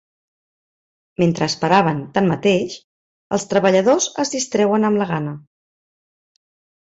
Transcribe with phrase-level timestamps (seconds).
[1.23, 2.77] Mentre esperaven, tanmateix,
[3.37, 5.35] els treballadors es distreuen amb la gana.